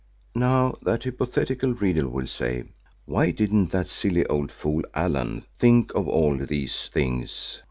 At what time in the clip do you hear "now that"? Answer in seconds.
0.33-1.03